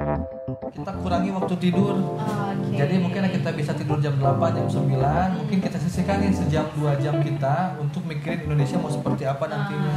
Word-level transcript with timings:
kita 0.00 0.96
kurangi 1.04 1.28
waktu 1.28 1.54
tidur 1.60 1.92
Oke. 1.92 2.72
jadi 2.72 2.96
mungkin 2.96 3.20
kita 3.28 3.52
bisa 3.52 3.76
tidur 3.76 4.00
jam 4.00 4.16
8 4.16 4.56
jam 4.56 4.64
9 4.64 4.88
mungkin 5.36 5.58
kita 5.60 5.76
sisihkan 5.76 6.24
nih 6.24 6.32
sejam 6.32 6.64
dua 6.72 6.96
jam 6.96 7.20
kita 7.20 7.76
untuk 7.76 8.08
mikirin 8.08 8.48
Indonesia 8.48 8.80
mau 8.80 8.88
seperti 8.88 9.28
apa 9.28 9.44
nantinya 9.44 9.92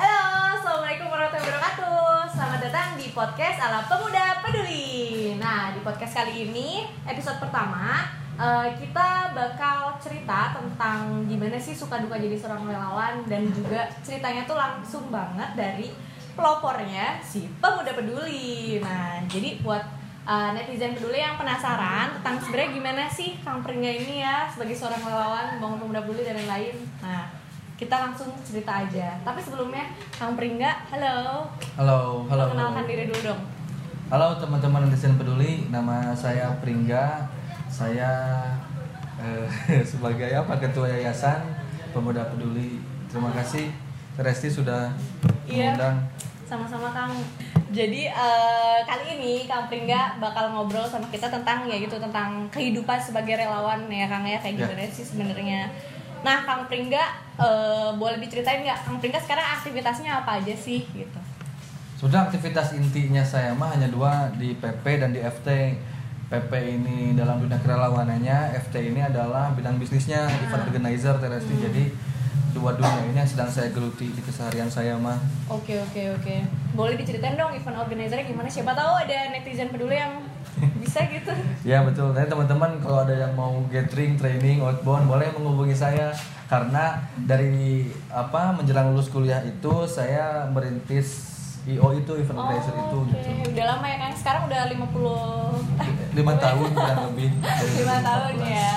Halo, 0.00 0.24
assalamualaikum 0.56 1.12
warahmatullahi 1.12 1.44
wabarakatuh. 1.52 2.32
Selamat 2.32 2.60
datang 2.64 2.88
di 2.96 3.06
podcast 3.12 3.58
ala 3.60 3.84
pemuda 3.84 4.40
peduli. 4.40 5.36
Nah, 5.36 5.76
di 5.76 5.84
podcast 5.84 6.16
kali 6.16 6.48
ini 6.48 6.88
episode 7.04 7.36
pertama 7.36 8.21
eh, 8.36 8.68
kita 8.76 9.08
bakal 9.32 9.96
cerita 9.98 10.52
tentang 10.52 11.24
gimana 11.24 11.56
sih 11.56 11.72
suka 11.72 12.00
duka 12.00 12.16
jadi 12.16 12.36
seorang 12.36 12.64
relawan 12.64 13.24
dan 13.26 13.48
juga 13.48 13.88
ceritanya 14.00 14.44
tuh 14.44 14.56
langsung 14.56 15.08
banget 15.08 15.50
dari 15.54 15.88
pelopornya 16.32 17.20
si 17.20 17.44
pemuda 17.60 17.92
peduli. 17.92 18.80
Nah, 18.80 19.20
jadi 19.28 19.60
buat 19.60 19.84
eh, 20.24 20.50
netizen 20.54 20.96
peduli 20.96 21.20
yang 21.20 21.36
penasaran 21.36 22.16
tentang 22.20 22.40
sebenarnya 22.40 22.70
gimana 22.72 23.02
sih 23.06 23.36
Kang 23.40 23.60
Pringga 23.60 23.90
ini 23.90 24.24
ya 24.24 24.48
sebagai 24.48 24.72
seorang 24.72 25.02
relawan 25.02 25.60
bangun 25.60 25.78
pemuda 25.78 26.00
peduli 26.02 26.24
dan 26.24 26.36
lain-lain. 26.40 26.76
Nah, 27.00 27.28
kita 27.76 27.98
langsung 27.98 28.30
cerita 28.46 28.86
aja. 28.86 29.18
Tapi 29.20 29.42
sebelumnya, 29.42 29.90
Kang 30.14 30.38
Pringga, 30.38 30.86
halo. 30.88 31.50
halo 31.74 32.00
halo 32.30 32.42
Perkenalkan 32.46 32.84
diri 32.86 33.10
dulu 33.10 33.20
dong. 33.26 33.42
halo 34.06 34.36
teman-teman 34.36 34.86
netizen 34.86 35.16
peduli 35.16 35.66
nama 35.66 36.12
saya 36.14 36.52
Pringga 36.60 37.26
saya 37.72 38.44
eh, 39.16 39.48
sebagai 39.90 40.28
apa 40.30 40.54
ketua 40.58 40.86
yayasan 40.86 41.40
pemuda 41.90 42.20
peduli 42.26 42.76
terima 43.08 43.32
kasih 43.32 43.72
Resti 44.14 44.48
sudah 44.48 44.92
Iya. 45.42 45.72
mengundang 45.72 45.96
Sama-sama 46.44 46.92
Kang. 46.92 47.16
Jadi 47.72 48.04
eh, 48.04 48.78
kali 48.84 49.16
ini 49.16 49.48
Kang 49.48 49.64
Pringga 49.64 50.20
bakal 50.20 50.52
ngobrol 50.52 50.84
sama 50.84 51.08
kita 51.08 51.24
tentang 51.26 51.64
ya 51.64 51.80
gitu 51.80 51.96
tentang 51.96 52.44
kehidupan 52.46 53.00
sebagai 53.00 53.34
relawan 53.34 53.88
ya 53.88 54.04
Kang 54.04 54.20
ya 54.22 54.36
kayak 54.36 54.54
Ya. 54.54 54.68
gimana 54.68 54.84
sih 54.86 55.00
sebenarnya. 55.02 55.72
Nah 56.20 56.44
Kang 56.44 56.68
Pringga 56.68 57.00
eh, 57.34 57.90
boleh 57.96 58.20
diceritain 58.20 58.60
nggak 58.60 58.84
Kang 58.84 59.00
Pringga 59.00 59.16
sekarang 59.18 59.48
aktivitasnya 59.56 60.12
apa 60.14 60.38
aja 60.38 60.52
sih 60.52 60.84
gitu? 60.86 61.18
Sudah 61.96 62.28
aktivitas 62.28 62.76
intinya 62.76 63.24
saya 63.24 63.56
mah 63.56 63.72
hanya 63.72 63.88
dua 63.88 64.28
di 64.36 64.52
PP 64.52 64.84
dan 65.00 65.10
di 65.10 65.24
FT. 65.24 65.48
PP 66.32 66.80
ini 66.80 67.12
dalam 67.12 67.44
dunia 67.44 67.60
kerelawanannya, 67.60 68.56
FT 68.56 68.88
ini 68.88 69.04
adalah 69.04 69.52
bidang 69.52 69.76
bisnisnya, 69.76 70.24
event 70.48 70.64
organizer 70.64 71.12
Teresti. 71.20 71.54
Jadi 71.60 71.84
dua 72.56 72.72
dunia 72.72 73.04
ini 73.04 73.20
yang 73.20 73.28
sedang 73.28 73.52
saya 73.52 73.68
geluti 73.68 74.08
di 74.08 74.20
keseharian 74.24 74.72
saya 74.72 74.96
mah. 74.96 75.20
Oke 75.52 75.76
oke 75.76 76.16
oke. 76.16 76.36
Boleh 76.72 76.96
diceritain 76.96 77.36
dong 77.36 77.52
event 77.52 77.76
organizernya 77.76 78.24
gimana? 78.24 78.48
Siapa 78.48 78.72
tahu 78.72 78.92
ada 79.04 79.28
netizen 79.28 79.68
peduli 79.68 80.00
yang 80.00 80.24
bisa 80.80 81.04
gitu. 81.12 81.32
Ya 81.68 81.84
betul. 81.84 82.16
Nanti 82.16 82.32
teman-teman 82.32 82.80
kalau 82.80 83.04
ada 83.04 83.12
yang 83.12 83.36
mau 83.36 83.60
gathering, 83.68 84.16
training, 84.16 84.64
outbound 84.64 85.12
boleh 85.12 85.28
menghubungi 85.36 85.76
saya 85.76 86.16
karena 86.48 87.00
dari 87.28 87.92
apa 88.08 88.56
menjelang 88.56 88.92
lulus 88.92 89.12
kuliah 89.12 89.40
itu 89.44 89.84
saya 89.88 90.48
merintis 90.48 91.31
IO 91.64 91.88
itu 91.92 92.12
event 92.16 92.36
organizer 92.36 92.74
itu 92.74 92.82
Oh, 92.92 93.02
Oke, 93.04 93.22
gitu. 93.22 93.50
udah 93.52 93.64
lama 93.68 93.86
ya 93.86 93.96
kan? 94.00 94.12
Sekarang 94.12 94.42
udah 94.44 94.60
50 94.66 94.74
eh, 95.78 95.92
Lima 96.18 96.34
tahun 96.36 96.68
kurang 96.70 97.00
lebih. 97.08 97.28
dari 97.60 97.72
5 97.80 98.02
tahun 98.02 98.32
2014. 98.42 98.50
ya. 98.52 98.72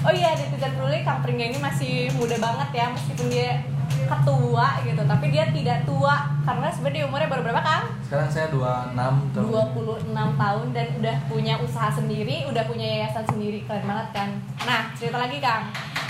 Oh 0.00 0.08
iya, 0.10 0.32
di 0.32 0.44
Twitter 0.46 0.70
peduli 0.70 1.04
Kang 1.04 1.20
Pringga 1.20 1.44
ini 1.46 1.58
masih 1.58 1.92
muda 2.14 2.36
banget 2.36 2.68
ya 2.72 2.86
meskipun 2.88 3.28
dia 3.28 3.60
ketua 4.00 4.80
gitu, 4.80 5.02
tapi 5.04 5.28
dia 5.28 5.44
tidak 5.46 5.84
tua 5.84 6.14
karena 6.40 6.66
sebenarnya 6.66 7.04
umurnya 7.04 7.28
baru 7.28 7.42
berapa 7.44 7.60
Kang? 7.60 7.84
Sekarang 8.00 8.26
saya 8.26 8.46
26 8.48 8.96
tahun. 9.30 9.46
26 10.08 10.10
tahun 10.40 10.66
dan 10.72 10.86
udah 10.96 11.16
punya 11.28 11.54
usaha 11.60 11.88
sendiri, 11.90 12.48
udah 12.48 12.64
punya 12.64 12.86
yayasan 12.88 13.28
sendiri, 13.28 13.60
keren 13.62 13.84
banget 13.84 14.08
kan. 14.10 14.28
Nah, 14.64 14.88
cerita 14.96 15.20
lagi 15.20 15.38
Kang. 15.38 15.68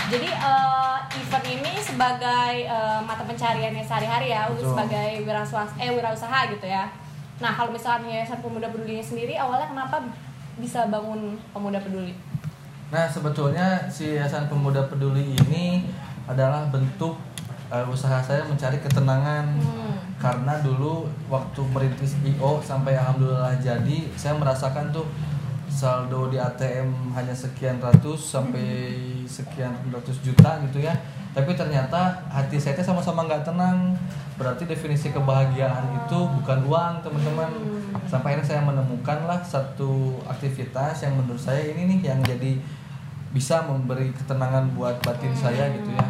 Jadi 0.09 0.27
eh, 0.27 0.97
event 1.19 1.45
ini 1.45 1.73
sebagai 1.77 2.53
eh, 2.65 2.99
mata 3.05 3.23
pencariannya 3.27 3.83
sehari-hari 3.83 4.31
ya, 4.31 4.49
untuk 4.49 4.65
Betul. 4.65 4.73
sebagai 4.73 5.09
wirausaha 5.27 5.65
eh 5.77 5.91
wirausaha 5.91 6.39
gitu 6.49 6.65
ya. 6.65 6.89
Nah, 7.37 7.51
kalau 7.53 7.73
misalnya 7.73 8.21
Yayasan 8.21 8.41
Pemuda 8.41 8.69
Pedulinya 8.69 9.01
sendiri 9.01 9.33
awalnya 9.33 9.69
kenapa 9.69 10.01
bisa 10.57 10.85
bangun 10.87 11.37
Pemuda 11.51 11.81
Peduli? 11.81 12.13
Nah, 12.93 13.09
sebetulnya 13.09 13.89
si 13.89 14.13
Yayasan 14.13 14.45
Pemuda 14.45 14.85
Peduli 14.85 15.33
ini 15.37 15.85
adalah 16.25 16.69
bentuk 16.69 17.17
eh, 17.69 17.85
usaha 17.87 18.21
saya 18.21 18.45
mencari 18.45 18.77
ketenangan 18.79 19.45
Hmm. 19.57 19.97
karena 20.21 20.61
dulu 20.61 21.09
waktu 21.27 21.61
merintis 21.73 22.13
IO 22.21 22.61
sampai 22.61 22.93
alhamdulillah 22.93 23.57
jadi 23.57 24.05
saya 24.13 24.37
merasakan 24.37 24.93
tuh 24.93 25.01
saldo 25.71 26.27
di 26.27 26.35
ATM 26.35 27.15
hanya 27.15 27.31
sekian 27.31 27.79
ratus 27.79 28.35
sampai 28.35 28.99
sekian 29.23 29.71
ratus 29.87 30.19
juta 30.19 30.59
gitu 30.67 30.83
ya. 30.83 30.91
Tapi 31.31 31.55
ternyata 31.55 32.27
hati 32.27 32.59
saya 32.59 32.75
teh 32.75 32.83
sama-sama 32.83 33.23
nggak 33.23 33.47
tenang. 33.47 33.95
Berarti 34.35 34.67
definisi 34.67 35.15
kebahagiaan 35.15 35.95
itu 35.95 36.19
bukan 36.27 36.67
uang 36.67 36.99
teman-teman. 36.99 37.49
Sampai 38.03 38.35
akhirnya 38.35 38.47
saya 38.51 38.61
menemukan 38.67 39.23
lah 39.23 39.39
satu 39.39 40.19
aktivitas 40.27 41.07
yang 41.07 41.15
menurut 41.15 41.39
saya 41.39 41.63
ini 41.71 41.87
nih 41.95 42.11
yang 42.11 42.19
jadi 42.19 42.59
bisa 43.31 43.63
memberi 43.63 44.11
ketenangan 44.11 44.75
buat 44.75 44.99
batin 44.99 45.31
saya 45.31 45.71
gitu 45.71 45.87
ya. 45.95 46.03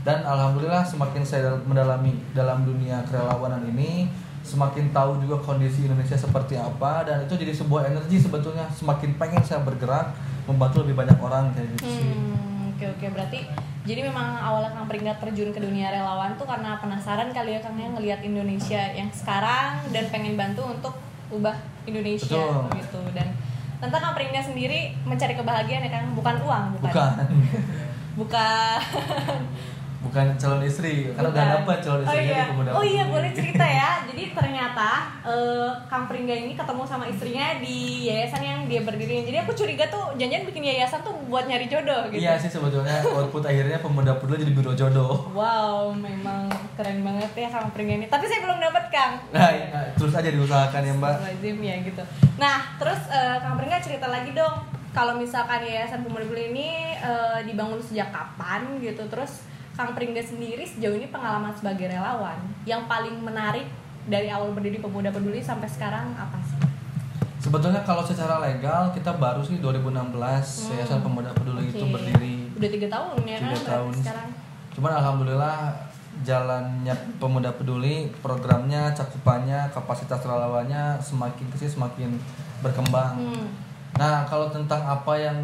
Dan 0.00 0.24
alhamdulillah 0.24 0.84
semakin 0.84 1.20
saya 1.20 1.52
dal- 1.52 1.64
mendalami 1.68 2.16
dalam 2.32 2.64
dunia 2.64 3.04
kerelawanan 3.04 3.68
ini 3.68 4.08
semakin 4.44 4.92
tahu 4.92 5.24
juga 5.24 5.40
kondisi 5.40 5.88
Indonesia 5.88 6.14
seperti 6.14 6.60
apa 6.60 7.08
dan 7.08 7.24
itu 7.24 7.32
jadi 7.34 7.56
sebuah 7.56 7.88
energi 7.88 8.20
sebetulnya. 8.20 8.68
Semakin 8.70 9.16
pengen 9.16 9.40
saya 9.40 9.64
bergerak 9.64 10.12
membantu 10.44 10.84
lebih 10.84 11.00
banyak 11.00 11.16
orang 11.16 11.50
kayak 11.56 11.72
gitu 11.74 11.88
sih. 11.88 12.04
Hmm, 12.12 12.76
oke 12.76 12.84
oke. 12.94 13.06
Berarti 13.16 13.40
jadi 13.88 14.00
memang 14.04 14.36
awalnya 14.36 14.76
Kang 14.76 14.88
Pringga 14.88 15.16
terjun 15.16 15.50
ke 15.50 15.60
dunia 15.60 15.88
relawan 15.88 16.36
tuh 16.36 16.44
karena 16.44 16.76
penasaran 16.76 17.32
kali 17.32 17.56
ya 17.56 17.60
Kang 17.64 17.80
ya 17.80 17.88
ngelihat 17.88 18.20
Indonesia 18.20 18.82
yang 18.92 19.08
sekarang 19.08 19.80
dan 19.90 20.04
pengen 20.12 20.36
bantu 20.36 20.68
untuk 20.68 20.94
ubah 21.32 21.56
Indonesia 21.88 22.28
Betul. 22.28 22.84
gitu. 22.84 23.00
Dan 23.16 23.32
tentang 23.80 24.00
Kang 24.04 24.14
Pringga 24.16 24.44
sendiri 24.44 24.92
mencari 25.08 25.34
kebahagiaan 25.36 25.88
ya 25.88 25.90
Kang? 25.90 26.12
Bukan 26.12 26.36
uang 26.44 26.64
bukan? 26.78 26.92
Bukan. 26.92 27.12
Bukan 28.14 28.78
bukan 30.04 30.26
calon 30.36 30.62
istri 30.62 31.08
karena 31.10 31.28
udah 31.28 31.44
Bukan. 31.44 31.54
dapat 31.64 31.78
calon 31.80 31.96
oh 31.96 32.04
istrinya 32.04 32.36
iya 32.36 32.72
oh 32.76 32.84
iya 32.84 33.04
boleh 33.08 33.30
cerita 33.32 33.64
ya 33.64 33.90
jadi 34.04 34.22
ternyata 34.36 34.88
eh, 35.24 35.70
Kang 35.88 36.04
Pringga 36.04 36.34
ini 36.36 36.52
ketemu 36.52 36.82
sama 36.84 37.08
istrinya 37.08 37.56
di 37.58 38.06
yayasan 38.06 38.42
yang 38.44 38.60
dia 38.68 38.84
berdiri 38.84 39.24
jadi 39.24 39.42
aku 39.42 39.56
curiga 39.56 39.88
tuh 39.88 40.12
janjian 40.14 40.44
bikin 40.44 40.62
yayasan 40.62 41.00
tuh 41.00 41.16
buat 41.26 41.48
nyari 41.48 41.66
jodoh 41.66 42.06
gitu 42.12 42.20
iya 42.20 42.36
sih 42.36 42.52
sebetulnya 42.52 43.00
output 43.02 43.42
akhirnya 43.42 43.80
pemuda 43.80 44.14
peduli 44.16 44.44
jadi 44.44 44.52
biro 44.52 44.72
jodoh 44.74 45.26
Wow, 45.34 45.90
memang 45.96 46.46
keren 46.76 47.00
banget 47.00 47.30
ya 47.34 47.48
Kang 47.48 47.70
Pringga 47.70 47.94
ini. 47.96 48.06
Tapi 48.06 48.24
saya 48.26 48.44
belum 48.44 48.58
dapat 48.60 48.84
Kang. 48.92 49.12
nah, 49.30 49.50
ya, 49.50 49.66
terus 49.96 50.12
aja 50.12 50.30
diusahakan 50.30 50.82
ya 50.84 50.94
mbak 50.94 51.14
Lazim 51.22 51.58
ya 51.58 51.74
gitu. 51.82 52.02
Nah, 52.36 52.58
terus 52.76 53.00
eh, 53.08 53.36
Kang 53.40 53.56
Pringga 53.56 53.78
cerita 53.80 54.06
lagi 54.06 54.30
dong. 54.30 54.54
Kalau 54.94 55.18
misalkan 55.18 55.66
Yayasan 55.66 56.06
Pemuda 56.06 56.22
Peduli 56.22 56.54
ini 56.54 56.68
eh, 56.94 57.38
dibangun 57.42 57.82
sejak 57.82 58.14
kapan 58.14 58.78
gitu. 58.78 59.02
Terus 59.06 59.42
Kang 59.74 59.90
Pringga 59.92 60.22
sendiri 60.22 60.62
sejauh 60.62 60.94
ini 60.94 61.10
pengalaman 61.10 61.50
sebagai 61.50 61.90
relawan 61.90 62.38
yang 62.62 62.86
paling 62.86 63.18
menarik 63.18 63.66
dari 64.06 64.30
awal 64.30 64.54
berdiri 64.54 64.78
Pemuda 64.78 65.10
Peduli 65.10 65.42
sampai 65.42 65.66
sekarang 65.66 66.14
apa 66.14 66.38
sih? 66.46 66.58
sebetulnya 67.44 67.84
kalau 67.84 68.00
secara 68.00 68.40
legal 68.40 68.88
kita 68.96 69.20
baru 69.20 69.44
sih 69.44 69.60
2016 69.60 70.16
Yayasan 70.72 71.04
Pemuda 71.04 71.28
Peduli 71.36 71.68
itu 71.68 71.76
Hmm. 71.76 71.92
Oke. 71.92 71.94
berdiri 72.00 72.34
Udah 72.56 72.70
tiga 72.72 72.88
tahun 72.88 73.20
ya 73.20 73.36
kan? 73.36 73.42
Tiga 73.44 73.44
berarti 73.52 73.68
tahun. 73.68 73.92
Sekarang. 74.00 74.28
Cuman 74.72 74.92
alhamdulillah 74.96 75.56
jalannya 76.24 76.94
pemuda 77.18 77.50
peduli, 77.52 78.06
programnya, 78.22 78.94
cakupannya, 78.94 79.66
kapasitas 79.74 80.22
relawannya 80.22 80.96
semakin 81.02 81.46
ke 81.50 81.56
sini 81.58 81.70
semakin 81.74 82.10
berkembang. 82.62 83.18
Hmm. 83.18 83.46
Nah 83.94 84.26
kalau 84.26 84.50
tentang 84.50 84.82
apa 84.82 85.14
yang 85.14 85.38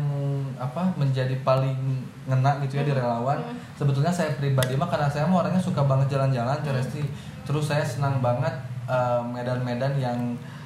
apa 0.59 0.91
menjadi 0.99 1.39
paling 1.47 2.03
ngena 2.27 2.59
gitu 2.67 2.79
ya 2.79 2.85
di 2.85 2.95
relawan, 2.95 3.39
Hmm. 3.39 3.57
sebetulnya 3.79 4.11
saya 4.11 4.35
pribadi 4.35 4.75
mah 4.75 4.91
karena 4.91 5.07
saya 5.07 5.27
mah 5.27 5.47
orangnya 5.47 5.63
suka 5.63 5.87
banget 5.87 6.19
jalan-jalan, 6.19 6.59
Hmm. 6.59 6.75
Resti. 6.75 7.03
Terus 7.47 7.71
saya 7.71 7.83
senang 7.83 8.19
banget 8.19 8.53
eh, 8.91 9.23
medan-medan 9.23 9.95
yang 9.97 10.19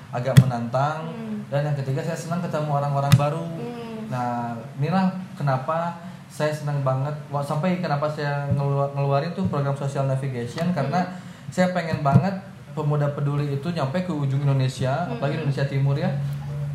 agak 0.09 0.33
menantang. 0.41 1.05
Hmm. 1.13 1.45
Dan 1.53 1.61
yang 1.69 1.77
ketiga 1.77 2.01
saya 2.01 2.17
senang 2.17 2.41
ketemu 2.41 2.73
orang-orang 2.73 3.13
baru. 3.21 3.45
Hmm. 3.45 4.09
Nah, 4.09 4.57
inilah 4.81 5.13
kenapa 5.37 6.01
saya 6.25 6.49
senang 6.51 6.81
banget 6.81 7.13
sampai 7.45 7.79
kenapa 7.79 8.09
saya 8.09 8.49
ngelu- 8.51 8.91
ngeluarin 8.97 9.37
tuh 9.37 9.45
program 9.47 9.77
social 9.77 10.09
navigation 10.09 10.73
karena 10.73 11.05
saya 11.53 11.71
pengen 11.71 12.01
banget 12.01 12.33
pemuda 12.75 13.07
peduli 13.15 13.55
itu 13.55 13.69
nyampe 13.71 14.03
ke 14.03 14.11
ujung 14.11 14.43
Indonesia, 14.43 15.07
apalagi 15.07 15.39
Indonesia 15.39 15.63
Timur 15.63 15.95
ya, 15.95 16.11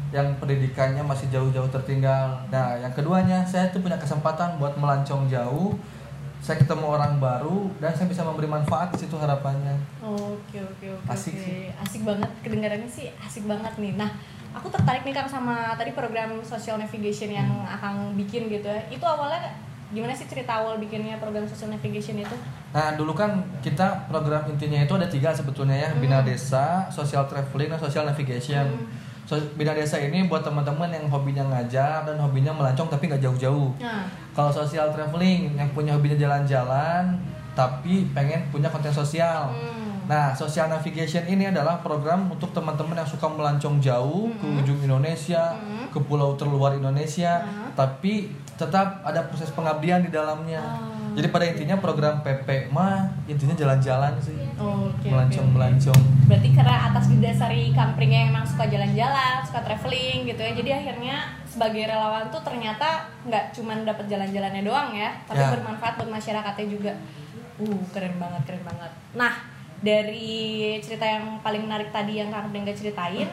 yang 0.10 0.34
pendidikannya 0.36 1.02
masih 1.02 1.30
jauh-jauh 1.30 1.70
tertinggal. 1.70 2.42
Nah, 2.48 2.74
yang 2.76 2.90
keduanya 2.92 3.44
saya 3.44 3.70
tuh 3.70 3.80
punya 3.80 3.96
kesempatan 3.96 4.58
buat 4.58 4.74
melancong 4.74 5.28
jauh 5.28 5.78
saya 6.40 6.56
ketemu 6.56 6.88
orang 6.88 7.20
baru 7.20 7.68
dan 7.78 7.92
saya 7.92 8.08
bisa 8.08 8.24
memberi 8.24 8.48
manfaat 8.48 8.96
di 8.96 9.04
situ 9.04 9.12
harapannya 9.14 9.76
Oke 10.00 10.56
oke 10.56 10.88
oke 10.88 11.12
Asik 11.12 11.36
oke. 11.36 11.44
sih. 11.44 11.68
Asik 11.76 12.02
banget 12.02 12.32
kedengarannya 12.40 12.88
sih 12.88 13.12
asik 13.20 13.44
banget 13.44 13.76
nih. 13.76 14.00
Nah, 14.00 14.08
aku 14.50 14.72
tertarik 14.72 15.04
nih 15.04 15.12
Kang 15.12 15.28
sama 15.28 15.76
tadi 15.76 15.92
program 15.92 16.40
social 16.42 16.80
navigation 16.80 17.28
yang 17.30 17.44
Hmm. 17.46 17.68
Akang 17.70 17.98
bikin 18.16 18.48
gitu 18.48 18.66
ya. 18.66 18.80
Itu 18.88 19.04
awalnya 19.04 19.52
gimana 19.90 20.16
sih 20.16 20.26
cerita 20.26 20.54
awal 20.56 20.80
bikinnya 20.80 21.18
program 21.18 21.44
social 21.44 21.70
navigation 21.70 22.16
itu? 22.16 22.36
Nah 22.72 22.96
dulu 22.96 23.12
kan 23.12 23.36
kita 23.60 24.08
program 24.08 24.48
intinya 24.48 24.80
itu 24.80 24.94
ada 24.96 25.06
tiga 25.06 25.30
sebetulnya 25.30 25.76
ya 25.76 25.90
Hmm. 25.92 26.00
Bina 26.00 26.24
Desa, 26.24 26.88
Social 26.88 27.28
Traveling, 27.28 27.68
dan 27.70 27.80
Social 27.80 28.08
Navigation 28.08 28.64
Hmm. 28.66 28.88
So, 29.30 29.38
Bina 29.54 29.78
Desa 29.78 30.02
ini 30.02 30.26
buat 30.26 30.42
teman-teman 30.42 30.90
yang 30.90 31.06
hobinya 31.06 31.46
ngajar 31.46 32.02
dan 32.02 32.18
hobinya 32.18 32.50
melancong 32.50 32.90
tapi 32.90 33.06
nggak 33.06 33.22
jauh-jauh 33.22 33.78
Nah, 33.78 34.10
Kalau 34.34 34.50
Social 34.50 34.90
Traveling 34.90 35.54
yang 35.54 35.70
punya 35.70 35.94
hobinya 35.94 36.18
jalan-jalan 36.18 37.14
tapi 37.54 38.10
pengen 38.10 38.50
punya 38.50 38.74
konten 38.74 38.90
sosial 38.90 39.54
hmm. 39.54 39.78
Nah, 40.10 40.34
Social 40.34 40.74
Navigation 40.74 41.22
ini 41.30 41.54
adalah 41.54 41.86
program 41.86 42.26
untuk 42.34 42.50
teman-teman 42.50 42.98
yang 42.98 43.06
suka 43.06 43.30
melancong 43.30 43.78
jauh 43.78 44.34
ke 44.34 44.42
Mhm. 44.42 44.58
ujung 44.66 44.80
Indonesia, 44.82 45.54
Mhm. 45.54 45.94
ke 45.94 46.02
pulau 46.02 46.34
terluar 46.34 46.74
Indonesia, 46.74 47.46
Mhm. 47.46 47.78
tapi 47.78 48.34
tetap 48.58 49.06
ada 49.06 49.22
proses 49.30 49.54
pengabdian 49.54 50.02
di 50.02 50.10
dalamnya. 50.10 50.66
Ah. 50.66 50.99
Jadi 51.20 51.36
pada 51.36 51.46
intinya 51.52 51.76
program 51.76 52.24
PP 52.24 52.72
mah 52.72 53.12
intinya 53.28 53.52
jalan-jalan 53.52 54.16
sih, 54.24 54.40
Oke. 54.56 55.04
oke, 55.04 55.08
melancong-melancong. 55.12 56.00
oke. 56.00 56.32
Berarti 56.32 56.50
karena 56.56 56.76
atas 56.88 57.12
didasari 57.12 57.76
kampring 57.76 58.12
yang 58.16 58.32
emang 58.32 58.48
suka 58.48 58.72
jalan-jalan, 58.72 59.44
suka 59.44 59.60
traveling 59.60 60.24
gitu 60.24 60.40
ya. 60.40 60.56
Jadi 60.56 60.70
akhirnya 60.72 61.16
sebagai 61.44 61.92
relawan 61.92 62.32
tuh 62.32 62.40
ternyata 62.40 63.04
nggak 63.28 63.52
cuma 63.52 63.76
dapat 63.84 64.08
jalan-jalannya 64.08 64.64
doang 64.64 64.96
ya, 64.96 65.12
tapi 65.28 65.44
Ya. 65.44 65.52
bermanfaat 65.52 66.00
buat 66.00 66.08
masyarakatnya 66.08 66.68
juga. 66.72 66.94
Uh, 67.60 67.84
keren 67.92 68.16
banget, 68.16 68.42
keren 68.48 68.64
banget. 68.64 68.92
Nah, 69.12 69.34
dari 69.84 70.32
cerita 70.80 71.04
yang 71.04 71.44
paling 71.44 71.68
menarik 71.68 71.92
tadi 71.92 72.16
yang 72.16 72.32
Kang 72.32 72.56
Dengga 72.56 72.72
ceritain, 72.72 73.28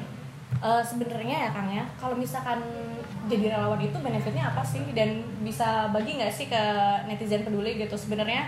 eh, 0.56 0.82
sebenarnya 0.82 1.46
ya 1.46 1.50
Kang 1.54 1.70
ya, 1.70 1.86
kalau 1.94 2.18
misalkan 2.18 2.58
jadi 3.26 3.58
relawan 3.58 3.78
itu 3.78 3.98
benefitnya 3.98 4.50
apa 4.50 4.62
sih 4.62 4.82
dan 4.94 5.22
bisa 5.42 5.90
bagi 5.90 6.16
nggak 6.16 6.32
sih 6.32 6.46
ke 6.46 6.62
netizen 7.04 7.42
peduli 7.42 7.76
gitu 7.76 7.94
sebenarnya 7.94 8.46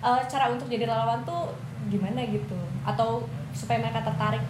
eh, 0.00 0.20
cara 0.26 0.50
untuk 0.50 0.66
jadi 0.66 0.86
relawan 0.86 1.22
tuh 1.22 1.54
gimana 1.88 2.22
gitu 2.26 2.58
atau 2.82 3.24
supaya 3.50 3.80
mereka 3.80 4.02
tertarik 4.02 4.42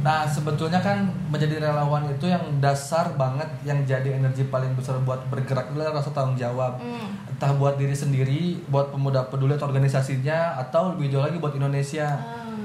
Nah, 0.00 0.24
sebetulnya 0.24 0.80
kan 0.80 1.04
menjadi 1.28 1.60
relawan 1.60 2.08
itu 2.08 2.24
yang 2.24 2.40
dasar 2.56 3.12
banget 3.20 3.44
yang 3.68 3.84
jadi 3.84 4.16
energi 4.16 4.48
paling 4.48 4.72
besar 4.72 4.96
buat 5.04 5.20
bergerak 5.28 5.68
itu 5.68 5.76
adalah 5.76 6.00
rasa 6.00 6.08
tanggung 6.16 6.40
jawab. 6.40 6.80
Hmm. 6.80 7.20
Entah 7.28 7.52
buat 7.52 7.76
diri 7.76 7.92
sendiri, 7.92 8.64
buat 8.72 8.88
pemuda 8.88 9.28
peduli 9.28 9.60
atau 9.60 9.68
organisasinya, 9.68 10.56
atau 10.56 10.96
lebih 10.96 11.12
jauh 11.12 11.20
lagi 11.20 11.36
buat 11.36 11.52
Indonesia. 11.52 12.16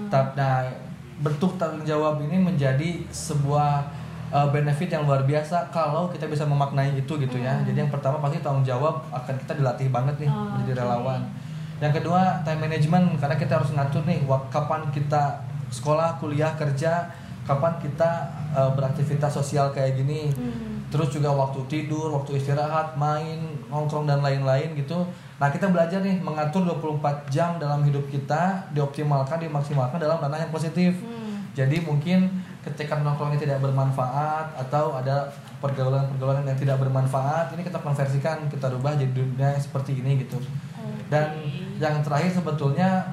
Ta- 0.08 0.32
Nah, 0.32 0.64
bentuk 1.20 1.60
tanggung 1.60 1.84
jawab 1.84 2.24
ini 2.24 2.40
menjadi 2.40 3.04
sebuah 3.12 3.84
uh, 4.32 4.48
benefit 4.50 4.90
yang 4.90 5.04
luar 5.06 5.26
biasa 5.26 5.70
kalau 5.70 6.10
kita 6.10 6.26
bisa 6.26 6.46
memaknai 6.48 6.96
itu 6.98 7.14
gitu 7.20 7.38
ya. 7.38 7.54
Hmm. 7.58 7.66
Jadi 7.68 7.78
yang 7.86 7.92
pertama 7.92 8.22
pasti 8.24 8.42
tanggung 8.42 8.66
jawab 8.66 9.04
akan 9.14 9.36
kita 9.42 9.54
dilatih 9.58 9.90
banget 9.94 10.16
nih 10.22 10.30
Oh, 10.30 10.56
menjadi 10.58 10.72
oke. 10.72 10.82
relawan. 10.82 11.22
Yang 11.84 11.94
kedua 12.02 12.22
time 12.48 12.62
management 12.64 13.06
karena 13.20 13.36
kita 13.36 13.54
harus 13.60 13.70
ngatur 13.76 14.04
nih 14.08 14.24
kapan 14.48 14.82
kita 14.96 15.44
sekolah, 15.68 16.16
kuliah, 16.24 16.56
kerja, 16.56 17.12
kapan 17.44 17.76
kita 17.84 18.32
uh, 18.56 18.72
beraktivitas 18.74 19.36
sosial 19.36 19.70
kayak 19.76 20.00
gini. 20.00 20.32
Hmm. 20.34 20.88
Terus 20.90 21.12
juga 21.12 21.34
waktu 21.34 21.60
tidur, 21.68 22.14
waktu 22.14 22.40
istirahat, 22.40 22.96
main, 22.96 23.42
nongkrong 23.68 24.08
dan 24.08 24.24
lain-lain 24.24 24.72
gitu. 24.80 25.04
Nah, 25.36 25.52
kita 25.52 25.68
belajar 25.68 26.00
nih 26.00 26.24
mengatur 26.24 26.64
24 26.64 27.28
jam 27.28 27.60
dalam 27.60 27.84
hidup 27.84 28.08
kita 28.08 28.72
dioptimalkan, 28.72 29.44
dimaksimalkan 29.44 30.00
dalam 30.00 30.16
ranah 30.24 30.40
yang 30.40 30.54
positif. 30.54 30.96
Hmm. 31.04 31.52
Jadi 31.52 31.84
mungkin 31.84 32.32
ketika 32.66 32.98
nongkrongnya 32.98 33.38
tidak 33.38 33.62
bermanfaat 33.62 34.58
atau 34.58 34.98
ada 34.98 35.30
pergaulan-pergaulan 35.62 36.44
yang 36.44 36.58
tidak 36.58 36.82
bermanfaat, 36.82 37.54
ini 37.54 37.62
kita 37.62 37.78
konversikan, 37.80 38.50
kita 38.50 38.74
rubah 38.74 38.98
jadi 38.98 39.14
dunia 39.14 39.54
yang 39.54 39.62
seperti 39.62 40.02
ini 40.02 40.26
gitu. 40.26 40.42
Dan 41.06 41.38
yang 41.78 42.02
terakhir 42.02 42.34
sebetulnya 42.34 43.06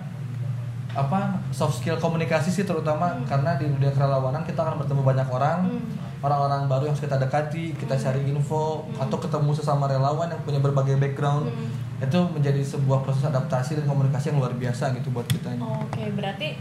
apa 0.92 1.40
soft 1.56 1.80
skill 1.80 1.96
komunikasi 1.96 2.52
sih 2.52 2.68
terutama 2.68 3.16
Hmm. 3.16 3.24
karena 3.24 3.56
di 3.56 3.64
dunia 3.64 3.88
kerelawanan 3.88 4.44
kita 4.44 4.60
akan 4.60 4.76
bertemu 4.76 5.00
banyak 5.00 5.28
orang 5.32 5.64
Hmm. 5.64 5.88
orang-orang 6.20 6.68
baru 6.68 6.84
yang 6.84 6.92
harus 6.92 7.00
kita 7.00 7.16
dekati 7.16 7.72
kita 7.80 7.96
Hmm. 7.96 8.04
cari 8.04 8.20
info 8.28 8.84
Hmm. 8.84 9.00
atau 9.00 9.16
ketemu 9.16 9.56
sesama 9.56 9.88
relawan 9.88 10.28
yang 10.28 10.40
punya 10.44 10.60
berbagai 10.60 11.00
background 11.00 11.48
Hmm. 11.48 11.72
itu 11.96 12.18
menjadi 12.36 12.60
sebuah 12.60 13.08
proses 13.08 13.24
adaptasi 13.24 13.80
dan 13.80 13.88
komunikasi 13.88 14.36
yang 14.36 14.44
luar 14.44 14.52
biasa 14.52 14.92
gitu 14.92 15.08
buat 15.08 15.24
kita. 15.24 15.56
Oke, 15.56 16.12
berarti 16.12 16.60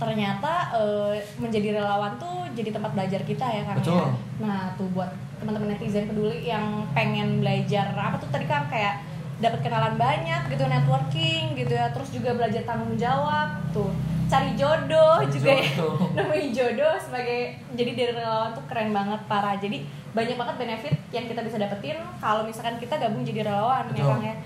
ternyata 0.00 0.72
eh, 0.72 1.20
menjadi 1.36 1.76
relawan 1.76 2.16
tuh 2.16 2.48
jadi 2.56 2.72
tempat 2.72 2.96
belajar 2.96 3.20
kita 3.22 3.44
ya 3.44 3.62
Betul. 3.76 4.00
ya. 4.00 4.08
Nah, 4.40 4.72
tuh 4.80 4.88
buat 4.96 5.12
teman-teman 5.38 5.76
netizen 5.76 6.08
peduli 6.08 6.48
yang 6.48 6.88
pengen 6.96 7.44
belajar 7.44 7.92
apa 7.92 8.16
tuh 8.16 8.28
tadi 8.32 8.48
Kang 8.48 8.68
kayak 8.72 9.04
dapat 9.40 9.64
kenalan 9.64 9.96
banyak 9.96 10.52
gitu 10.52 10.68
networking 10.68 11.56
gitu 11.56 11.72
ya 11.72 11.88
terus 11.96 12.12
juga 12.12 12.36
belajar 12.36 12.60
tanggung 12.68 12.92
jawab 13.00 13.56
tuh 13.72 13.88
cari 14.28 14.52
jodoh 14.54 15.24
juga 15.32 15.52
ya 15.58 15.68
nemuin 16.20 16.48
jodoh 16.52 16.94
sebagai 17.00 17.56
jadi 17.72 17.90
dari 17.96 18.12
relawan 18.20 18.52
tuh 18.52 18.64
keren 18.68 18.92
banget 18.92 19.20
parah 19.26 19.56
jadi 19.56 19.80
banyak 20.12 20.36
banget 20.36 20.56
benefit 20.60 20.94
yang 21.10 21.24
kita 21.24 21.40
bisa 21.40 21.56
dapetin 21.56 21.96
kalau 22.20 22.44
misalkan 22.44 22.76
kita 22.76 23.00
gabung 23.00 23.24
jadi 23.24 23.48
relawan 23.48 23.88
ya 23.90 23.96
Betul. 23.96 24.08
Kang 24.12 24.22
ya 24.28 24.36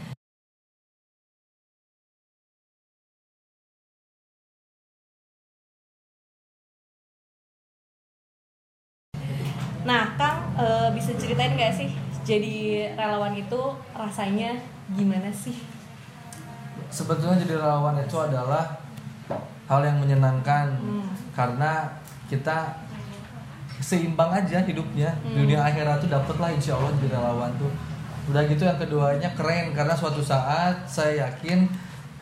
jadi 12.24 12.54
relawan 12.92 13.32
itu 13.32 13.60
rasanya 13.92 14.56
gimana 14.90 15.28
sih? 15.30 15.56
Sebetulnya 16.88 17.36
jadi 17.38 17.54
relawan 17.56 17.96
itu 17.98 18.16
adalah 18.16 18.80
hal 19.64 19.80
yang 19.80 19.96
menyenangkan 19.96 20.76
Hmm. 20.76 21.08
karena 21.32 21.88
kita 22.26 22.76
seimbang 23.80 24.30
aja 24.30 24.60
hidupnya 24.60 25.08
Hmm. 25.20 25.36
dunia 25.38 25.60
akhirat 25.60 26.00
tuh 26.00 26.08
dapet 26.08 26.36
lah 26.36 26.50
insya 26.50 26.76
Allah 26.76 26.92
jadi 26.96 27.12
relawan 27.12 27.50
tuh 27.56 27.72
udah 28.24 28.40
gitu 28.44 28.62
yang 28.62 28.76
keduanya 28.76 29.28
keren 29.32 29.72
karena 29.72 29.92
suatu 29.92 30.20
saat 30.20 30.84
saya 30.84 31.24
yakin 31.24 31.68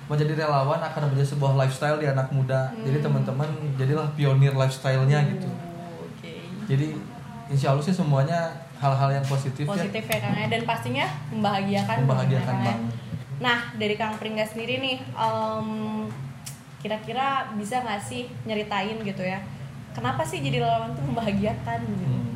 menjadi 0.06 0.34
relawan 0.36 0.78
akan 0.78 1.10
menjadi 1.10 1.28
sebuah 1.28 1.54
lifestyle 1.56 1.98
di 1.98 2.06
anak 2.06 2.30
muda 2.30 2.70
jadi 2.78 2.98
Hmm. 2.98 3.06
teman-teman 3.10 3.48
jadilah 3.74 4.06
pionir 4.14 4.54
lifestyle-nya 4.54 5.18
gitu 5.28 5.46
Oh, 5.46 6.06
Oke. 6.06 6.46
jadi 6.66 6.94
insya 7.48 7.74
Allah 7.74 7.82
sih 7.82 7.94
semuanya 7.94 8.61
hal-hal 8.82 9.10
yang 9.14 9.26
positif, 9.30 9.62
Positif 9.62 10.02
ya 10.02 10.18
Kang 10.18 10.34
ya 10.34 10.50
dan 10.50 10.62
pastinya 10.66 11.06
membahagiakan. 11.30 11.96
membahagiakan 12.02 12.42
ya, 12.42 12.46
Kang, 12.50 12.58
ya. 12.58 12.66
banget 12.66 12.92
Nah, 13.42 13.58
dari 13.74 13.94
Kang 13.94 14.14
Pringga 14.18 14.42
sendiri 14.42 14.78
nih, 14.78 14.98
em, 15.02 15.68
kira-kira 16.78 17.50
bisa 17.54 17.78
nggak 17.78 18.02
sih 18.02 18.26
nyeritain 18.42 18.98
gitu 19.02 19.22
ya? 19.22 19.38
Kenapa 19.94 20.26
sih 20.26 20.42
jadi 20.42 20.62
relawan 20.62 20.94
tuh 20.94 21.04
membahagiakan 21.06 21.80
gitu? 21.86 22.06
Hmm. 22.06 22.30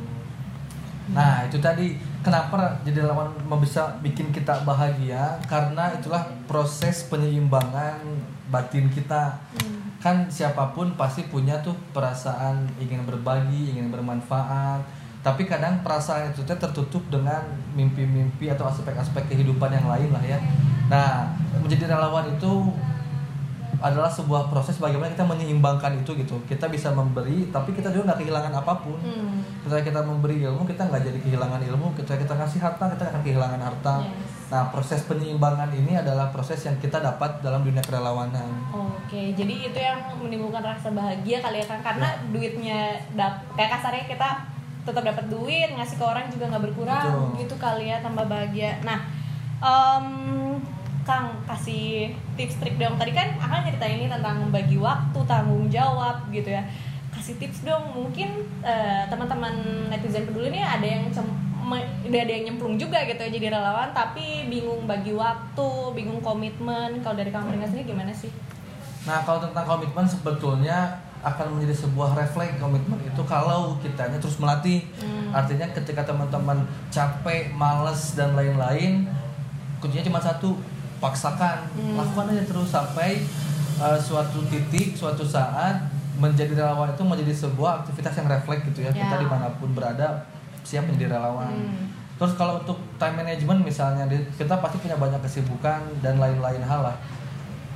Nah 1.06 1.46
itu 1.46 1.62
tadi 1.62 1.94
kenapa 2.18 2.82
jadi 2.82 3.06
relawan 3.06 3.30
bisa 3.58 3.94
bikin 4.02 4.34
kita 4.34 4.66
bahagia 4.66 5.38
karena 5.46 5.94
itulah 5.94 6.26
proses 6.50 7.06
penyeimbangan 7.06 8.02
batin 8.50 8.90
kita 8.90 9.38
Hmm. 9.54 9.94
kan 10.02 10.16
siapa 10.26 10.74
pun 10.74 10.94
pasti 10.94 11.26
punya 11.26 11.58
tuh 11.62 11.74
perasaan 11.90 12.66
ingin 12.78 13.02
berbagi 13.02 13.74
ingin 13.74 13.90
bermanfaat 13.90 14.82
tapi 15.26 15.42
kadang 15.42 15.82
perasaan 15.82 16.30
itu 16.30 16.46
teh 16.46 16.54
tertutup 16.54 17.02
dengan 17.10 17.42
mimpi-mimpi 17.74 18.46
atau 18.46 18.70
aspek-aspek 18.70 19.26
kehidupan 19.26 19.74
yang 19.74 19.90
lain 19.90 20.14
lah 20.14 20.22
ya. 20.22 20.38
Nah 20.86 21.34
menjadi 21.58 21.90
relawan 21.90 22.30
itu 22.30 22.70
adalah 23.82 24.06
sebuah 24.06 24.48
proses 24.48 24.78
bagaimana 24.78 25.10
kita 25.10 25.26
menyeimbangkan 25.26 25.98
itu 25.98 26.14
gitu. 26.14 26.38
Kita 26.46 26.70
bisa 26.70 26.94
memberi 26.94 27.50
tapi 27.50 27.74
kita 27.74 27.90
juga 27.90 28.14
nggak 28.14 28.22
kehilangan 28.22 28.54
apa 28.54 28.72
pun. 28.86 28.94
Hmm. 29.02 29.42
ketika 29.66 29.82
kita 29.90 30.00
memberi 30.06 30.46
ilmu 30.46 30.62
kita 30.62 30.86
nggak 30.86 31.02
jadi 31.02 31.18
kehilangan 31.18 31.60
ilmu. 31.74 31.90
Ketika 31.98 32.22
kita 32.22 32.34
kasih 32.46 32.62
harta 32.62 32.84
kita 32.94 33.02
akan 33.10 33.22
kehilangan 33.26 33.60
harta. 33.66 33.94
Yes. 34.06 34.46
nah 34.46 34.70
proses 34.70 35.02
penyeimbangan 35.10 35.74
ini 35.74 35.98
adalah 35.98 36.30
proses 36.30 36.62
yang 36.62 36.78
kita 36.78 37.02
dapat 37.02 37.42
dalam 37.42 37.66
dunia 37.66 37.82
kerelawanan. 37.82 38.46
Oke, 38.70 39.34
jadi 39.34 39.54
itu 39.58 39.74
yang 39.74 39.98
menimbulkan 40.22 40.62
rasa 40.62 40.94
bahagia 40.94 41.42
kali 41.42 41.58
ya 41.58 41.66
kan 41.66 41.82
karena 41.82 42.14
duitnya 42.30 42.94
dap 43.18 43.42
kayak 43.58 43.74
kasarnya 43.74 44.06
kita 44.06 44.54
tetap 44.86 45.02
dapat 45.02 45.26
duit 45.26 45.68
ngasih 45.74 45.98
ke 45.98 46.04
orang 46.06 46.30
juga 46.30 46.46
nggak 46.54 46.64
berkurang 46.70 47.34
Betul. 47.34 47.42
gitu 47.42 47.54
kali 47.58 47.90
ya 47.90 47.98
tambah 47.98 48.24
bahagia. 48.24 48.78
Nah, 48.86 49.02
em, 49.58 50.06
Kang 51.06 51.38
kasih 51.46 52.10
tips 52.34 52.58
trik 52.58 52.82
dong 52.82 52.98
tadi 52.98 53.14
kan 53.14 53.38
akan 53.38 53.62
cerita 53.62 53.86
ini 53.86 54.10
tentang 54.10 54.42
membagi 54.42 54.74
waktu 54.74 55.18
tanggung 55.22 55.70
jawab 55.70 56.18
gitu 56.34 56.50
ya 56.50 56.66
kasih 57.14 57.38
tips 57.38 57.62
dong 57.62 57.94
mungkin 57.94 58.42
eh, 58.66 59.06
teman-teman 59.06 59.54
netizen 59.86 60.26
peduli 60.26 60.50
nih 60.50 60.66
ada 60.66 60.82
yang 60.82 61.06
cem- 61.14 61.46
udah 62.06 62.20
ada 62.22 62.32
yang 62.34 62.50
nyemplung 62.50 62.74
juga 62.78 63.02
gitu 63.06 63.22
ya 63.22 63.30
jadi 63.30 63.58
relawan 63.58 63.90
tapi 63.90 64.50
bingung 64.50 64.86
bagi 64.86 65.14
waktu 65.14 65.68
bingung 65.94 66.22
komitmen 66.22 67.02
kalau 67.02 67.14
dari 67.18 67.30
kamu 67.30 67.54
sendiri 67.66 67.90
gimana 67.90 68.10
sih 68.10 68.30
Nah 69.06 69.22
kalau 69.22 69.38
tentang 69.38 69.62
komitmen 69.62 70.02
sebetulnya 70.02 70.98
akan 71.26 71.58
menjadi 71.58 71.74
sebuah 71.82 72.14
refleks 72.14 72.62
komitmen 72.62 73.02
itu 73.02 73.22
kalau 73.26 73.74
kitanya 73.82 74.14
terus 74.22 74.38
melatih. 74.38 74.86
Hmm. 75.02 75.34
Artinya 75.34 75.66
ketika 75.74 76.06
teman-teman 76.06 76.62
capek, 76.86 77.50
males 77.50 78.14
dan 78.14 78.38
lain-lain, 78.38 79.10
kuncinya 79.82 80.06
cuma 80.06 80.22
satu, 80.22 80.54
paksakan, 81.02 81.66
Hmm. 81.74 81.98
lakukan 81.98 82.30
aja 82.30 82.46
terus 82.46 82.70
sampai 82.70 83.26
uh, 83.82 83.98
suatu 83.98 84.38
titik, 84.46 84.94
suatu 84.94 85.26
saat 85.26 85.82
menjadi 86.16 86.56
relawan 86.56 86.94
itu 86.94 87.02
menjadi 87.02 87.34
sebuah 87.34 87.82
aktivitas 87.84 88.14
yang 88.22 88.30
refleks 88.30 88.62
gitu 88.70 88.86
ya. 88.86 88.94
Ya. 88.94 89.04
Kita 89.04 89.18
di 89.18 89.28
mana 89.28 89.50
pun 89.58 89.74
berada 89.74 90.24
siap 90.62 90.86
menjadi 90.86 91.18
relawan. 91.18 91.50
Hmm. 91.50 91.90
Terus 92.16 92.32
kalau 92.38 92.62
untuk 92.64 92.80
time 92.96 93.20
management 93.20 93.60
misalnya 93.60 94.08
kita 94.38 94.56
pasti 94.62 94.80
punya 94.80 94.96
banyak 94.96 95.20
kesibukan 95.20 95.82
dan 96.00 96.16
lain-lain 96.16 96.62
hal 96.64 96.86
lah. 96.86 96.96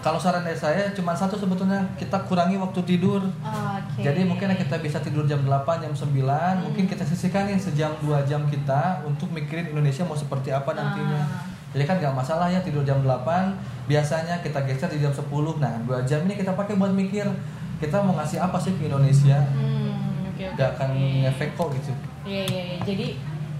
Kalau 0.00 0.16
saran 0.16 0.40
dari 0.40 0.56
saya 0.56 0.88
cuma 0.96 1.12
satu 1.12 1.36
sebetulnya 1.36 1.76
kita 2.00 2.16
kurangi 2.24 2.56
waktu 2.56 2.80
tidur. 2.88 3.20
Oke. 3.20 4.00
Jadi 4.00 4.24
mungkin 4.24 4.48
kita 4.56 4.80
bisa 4.80 4.96
tidur 4.96 5.28
jam 5.28 5.44
8, 5.44 5.84
jam 5.84 5.92
9, 5.92 6.56
Hmm. 6.56 6.64
mungkin 6.64 6.88
kita 6.88 7.04
sisihkan 7.04 7.52
nih 7.52 7.60
sejam 7.60 7.92
2 8.00 8.24
jam 8.24 8.40
kita 8.48 9.04
untuk 9.04 9.28
mikirin 9.28 9.68
Indonesia 9.68 10.00
mau 10.08 10.16
seperti 10.16 10.48
apa 10.48 10.72
nantinya. 10.72 11.20
Ah. 11.20 11.44
Jadi 11.70 11.84
kan 11.84 11.96
nggak 12.00 12.14
masalah 12.16 12.48
ya 12.48 12.64
tidur 12.64 12.80
jam 12.82 13.04
8, 13.04 13.54
biasanya 13.86 14.40
kita 14.40 14.64
geser 14.64 14.88
di 14.88 15.04
jam 15.04 15.12
10. 15.12 15.60
Nah, 15.60 15.76
2 15.84 16.00
jam 16.08 16.24
ini 16.24 16.34
kita 16.34 16.56
pakai 16.56 16.80
buat 16.80 16.90
mikir 16.90 17.28
kita 17.76 18.00
mau 18.00 18.16
ngasih 18.16 18.40
apa 18.40 18.56
sih 18.56 18.72
ke 18.76 18.88
Indonesia. 18.88 19.36
Hmm, 19.52 20.28
oke 20.32 20.42
oke. 20.42 20.54
Nggak 20.56 20.68
akan 20.76 20.90
ngefek 21.24 21.50
kok 21.54 21.68
gitu. 21.76 21.92
Iya 22.24 22.42
iya 22.48 22.62
iya. 22.72 22.76
Jadi 22.84 23.06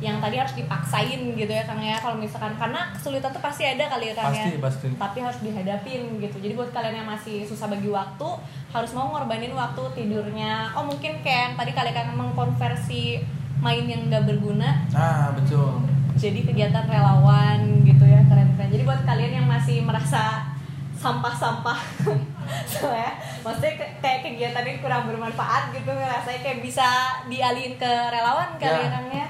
yang 0.01 0.17
tadi 0.17 0.35
harus 0.35 0.53
dipaksain 0.53 1.21
gitu 1.31 1.49
ya 1.49 1.63
Kang 1.63 1.77
ya 1.79 1.95
kalau 1.95 2.17
misalkan 2.17 2.57
karena 2.57 2.89
kesulitan 2.91 3.29
tuh 3.29 3.39
pasti 3.39 3.63
ada 3.63 3.85
kali 3.87 4.09
ya 4.09 4.15
Kang 4.15 4.33
Pasti, 4.33 4.51
ya. 4.51 4.59
pasti. 4.59 4.87
Tapi 4.95 5.19
harus 5.21 5.39
dihadapin 5.39 6.01
gitu. 6.17 6.37
Jadi 6.39 6.53
buat 6.55 6.71
kalian 6.71 6.97
yang 6.97 7.09
masih 7.09 7.45
susah 7.45 7.67
bagi 7.67 7.87
waktu 7.87 8.29
harus 8.69 8.91
mau 8.91 9.11
ngorbanin 9.11 9.53
waktu 9.53 9.83
tidurnya. 9.95 10.73
Oh 10.73 10.83
mungkin 10.83 11.21
kayak 11.21 11.41
yang 11.43 11.55
tadi 11.55 11.71
kalian 11.71 11.95
kan 11.95 12.09
mengkonversi 12.13 13.21
main 13.59 13.85
yang 13.85 14.09
nggak 14.09 14.25
berguna 14.25 14.89
Nah, 14.89 15.33
betul. 15.33 15.85
jadi 16.17 16.41
kegiatan 16.43 16.85
relawan 16.85 17.61
gitu 17.83 18.03
ya 18.03 18.25
keren-keren. 18.25 18.69
Jadi 18.69 18.83
buat 18.83 19.05
kalian 19.05 19.33
yang 19.35 19.47
masih 19.47 19.81
merasa 19.81 20.49
sampah-sampah 20.95 21.81
soalnya 22.71 23.13
maksudnya 23.41 23.73
ke- 23.75 23.93
kayak 23.99 24.21
kegiatan 24.23 24.61
ini 24.63 24.79
kurang 24.79 25.05
bermanfaat 25.05 25.73
gitu 25.73 25.89
ngerasanya 25.89 26.41
kayak 26.41 26.61
bisa 26.61 26.85
dialihin 27.25 27.75
ke 27.75 27.89
relawan 28.11 28.53
kali 28.57 28.81
Ya. 28.81 28.89
ya 28.91 29.01
ya. 29.15 29.27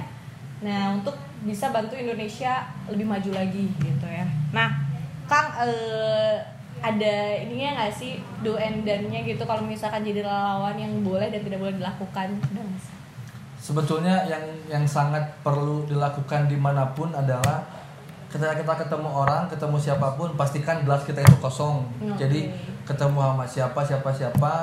Nah 0.61 0.97
untuk 0.97 1.17
bisa 1.45 1.73
bantu 1.73 1.97
Indonesia 1.97 2.69
lebih 2.89 3.09
maju 3.09 3.31
lagi 3.33 3.73
gitu 3.81 4.07
ya. 4.07 4.25
Nah 4.53 4.69
Kang 5.31 5.55
eh, 5.63 6.37
ada 6.81 7.15
ininya 7.37 7.77
nggak 7.77 7.93
sih 7.93 8.19
do 8.41 8.57
and 8.57 8.89
done-nya 8.89 9.21
gitu 9.23 9.45
kalau 9.45 9.61
misalkan 9.63 10.01
jadi 10.01 10.25
relawan 10.25 10.75
yang 10.81 11.05
boleh 11.05 11.29
dan 11.29 11.45
tidak 11.45 11.61
boleh 11.61 11.77
dilakukan? 11.77 12.29
Sebetulnya 13.61 14.25
yang 14.25 14.45
yang 14.67 14.85
sangat 14.89 15.21
perlu 15.45 15.85
dilakukan 15.85 16.49
di 16.49 16.57
mana 16.57 16.89
pun 16.97 17.13
adalah 17.13 17.61
ketika 18.33 18.57
kita 18.57 18.75
ketemu 18.87 19.09
orang, 19.11 19.51
ketemu 19.51 19.77
siapa 19.77 20.15
pun, 20.15 20.33
pastikan 20.39 20.87
gelas 20.87 21.03
kita 21.05 21.21
itu 21.21 21.37
kosong. 21.43 21.85
Oke. 21.99 22.25
Jadi 22.25 22.49
ketemu 22.87 23.19
sama 23.21 23.45
siapa, 23.45 23.81
siapa, 23.85 24.11
siapa, 24.15 24.55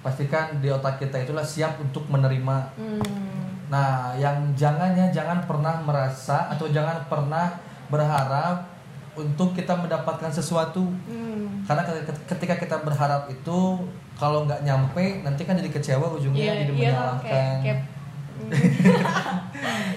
pastikan 0.00 0.58
di 0.58 0.72
otak 0.72 0.98
kita 0.98 1.22
itulah 1.22 1.44
siap 1.44 1.78
untuk 1.78 2.08
menerima. 2.08 2.56
Hmm. 2.80 3.39
Nah, 3.70 3.88
yang 4.14 4.34
jangan 4.52 4.90
ya 4.92 5.06
jangan 5.08 5.46
pernah 5.46 5.78
merasa 5.78 6.50
atau 6.50 6.66
jangan 6.66 6.98
pernah 7.06 7.54
berharap 7.86 8.66
untuk 9.14 9.54
kita 9.54 9.72
mendapatkan 9.72 10.26
sesuatu. 10.28 10.90
Hmm. 11.06 11.62
Karena 11.62 11.86
ketika- 12.26 12.58
kita 12.58 12.76
berharap 12.80 13.26
itu 13.26 13.78
kalau 14.14 14.42
nggak 14.44 14.60
nyampe 14.60 15.22
nanti 15.22 15.42
kan 15.42 15.54
jadi 15.54 15.70
kecewa 15.70 16.10
ujungnya 16.10 16.42
Iya, 16.42 16.54
jadi 16.60 16.72
iya, 16.72 16.90
menyalahkan. 16.90 17.56
kayak 17.62 17.78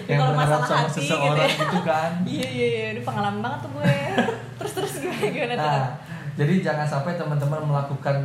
yang 0.04 0.18
Kalau 0.20 0.32
berharap 0.32 0.60
masalah 0.60 0.66
sama 0.68 0.84
hati 0.84 1.00
seseorang 1.00 1.32
gitu 1.34 1.40
ya. 1.40 1.48
gitu 1.64 1.78
kan. 1.82 2.10
Iya 2.34 2.48
iya 2.48 2.66
iya, 2.68 2.86
ini 2.92 3.00
pengalaman 3.02 3.40
banget 3.40 3.58
tuh 3.60 3.70
gue. 3.72 3.96
terus 4.60 4.72
terus 4.72 4.92
gimana 5.00 5.26
gimana 5.26 5.54
tuh? 5.54 5.64
Nah, 5.66 5.86
jadi 6.34 6.54
jangan 6.60 6.86
sampai 6.86 7.12
teman-teman 7.14 7.60
melakukan 7.64 8.16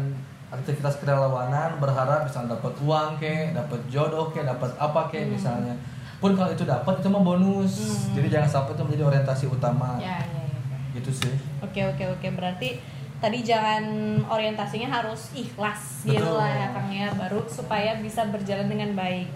aktivitas 0.50 0.98
kerelawanan 0.98 1.78
berharap 1.78 2.26
bisa 2.26 2.42
dapat 2.50 2.74
uang 2.82 3.22
kek, 3.22 3.54
dapat 3.54 3.80
jodoh 3.86 4.34
kek, 4.34 4.46
dapat 4.46 4.74
apa 4.82 5.06
kek 5.14 5.30
misalnya. 5.30 5.78
Pun 6.18 6.36
kalau 6.36 6.52
itu 6.52 6.66
dapat 6.66 7.00
itu 7.00 7.08
mah 7.08 7.24
bonus. 7.24 7.74
Hmm. 7.80 8.20
Jadi 8.20 8.28
jangan 8.34 8.50
sampai 8.50 8.74
itu 8.76 8.84
menjadi 8.84 9.04
orientasi 9.14 9.46
utama. 9.48 9.96
Ya 10.02 10.20
ya 10.20 10.42
ya. 10.50 10.60
Gitu 10.98 11.12
sih. 11.14 11.34
Oke 11.62 11.86
oke 11.86 12.04
oke 12.18 12.28
berarti 12.34 12.82
tadi 13.20 13.44
jangan 13.44 13.84
orientasinya 14.26 14.90
harus 14.90 15.32
ikhlas 15.36 16.08
gitu 16.08 16.24
Betul. 16.24 16.40
lah 16.40 16.50
ya 16.50 16.68
Kang 16.72 16.90
ya 16.90 17.08
baru 17.14 17.44
supaya 17.46 18.00
bisa 18.02 18.26
berjalan 18.28 18.68
dengan 18.68 18.98
baik. 18.98 19.30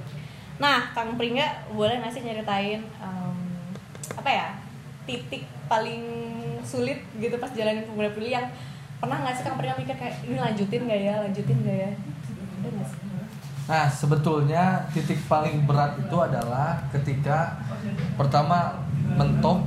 Nah 0.58 0.92
Kang 0.98 1.20
Pringga 1.20 1.68
boleh 1.72 2.00
nggak 2.02 2.14
sih 2.16 2.24
nyeritain 2.24 2.82
em, 2.82 3.36
apa 4.18 4.30
ya 4.32 4.48
titik 5.04 5.44
paling 5.68 6.04
sulit 6.64 7.04
gitu 7.20 7.36
pas 7.36 7.52
jalanin 7.52 7.84
pemuda 7.84 8.12
pilih 8.16 8.32
yang 8.40 8.48
pernah 9.04 9.20
nggak 9.20 9.36
sih 9.36 9.44
Kang 9.44 9.60
Pringga 9.60 9.76
mikir 9.76 9.96
kayak 10.00 10.16
ini 10.24 10.40
lanjutin 10.40 10.82
nggak 10.88 11.02
ya 11.04 11.16
lanjutin 11.28 11.58
nggak 11.60 11.76
ya? 11.76 11.92
Nah, 13.64 13.88
sebetulnya 13.88 14.64
titik 14.96 15.20
paling 15.28 15.68
berat 15.68 16.00
itu 16.00 16.16
adalah 16.16 16.80
ketika 16.92 17.60
pertama 18.16 18.80
mentok 19.20 19.60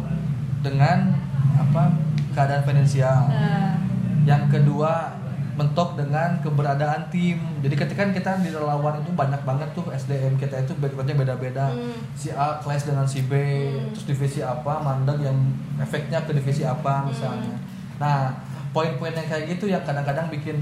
dengan 0.65 1.13
apa 1.53 1.93
keadaan 2.33 2.65
finansial. 2.65 3.29
Nah, 3.29 3.77
Yang 4.25 4.59
kedua 4.59 5.13
mentok 5.57 5.97
dengan 5.97 6.37
keberadaan 6.45 7.09
tim. 7.09 7.41
Jadi 7.65 7.75
ketika 7.79 8.03
kita 8.13 8.31
di 8.43 8.53
relawan 8.53 9.01
itu 9.01 9.09
banyak 9.17 9.41
banget 9.47 9.69
tuh 9.73 9.89
SDM 9.89 10.37
kita 10.37 10.61
itu 10.65 10.77
backgroundnya 10.77 11.17
beda-beda. 11.17 11.73
Hmm. 11.73 11.97
Si 12.13 12.29
A 12.29 12.61
clash 12.61 12.85
dengan 12.85 13.09
si 13.09 13.25
B, 13.25 13.33
Hmm. 13.33 13.93
terus 13.93 14.05
divisi 14.05 14.41
apa 14.45 14.81
mandek 14.81 15.25
yang 15.25 15.37
efeknya 15.81 16.21
ke 16.25 16.37
divisi 16.37 16.67
apa 16.67 17.09
misalnya. 17.09 17.57
Nah, 17.97 18.35
poin-poin 18.77 19.17
yang 19.17 19.25
kayak 19.25 19.57
gitu 19.57 19.73
yang 19.73 19.81
kadang-kadang 19.89 20.29
bikin 20.29 20.61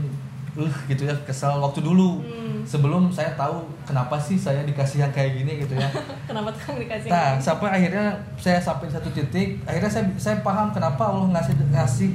uh 0.55 0.77
gitu 0.87 1.11
ya 1.11 1.15
kesal 1.27 1.59
waktu 1.59 1.83
dulu. 1.83 2.23
Hmm. 2.23 2.63
Sebelum 2.63 3.11
saya 3.11 3.35
tahu 3.35 3.67
kenapa 3.83 4.15
sih 4.23 4.39
saya 4.39 4.63
dikasih 4.63 5.03
yang 5.03 5.11
kayak 5.11 5.43
gini 5.43 5.67
gitu 5.67 5.75
ya. 5.75 5.91
kenapa 6.31 6.55
tuh 6.55 6.79
dikasih? 6.79 7.11
Nah, 7.11 7.35
sampai 7.43 7.75
akhirnya 7.75 8.15
saya 8.39 8.63
sampai 8.63 8.87
satu 8.87 9.11
titik, 9.11 9.59
akhirnya 9.67 9.91
saya 9.91 10.07
saya 10.15 10.37
paham 10.47 10.71
kenapa 10.71 11.11
Allah 11.11 11.27
ngasih 11.35 11.55
ngasih 11.75 12.11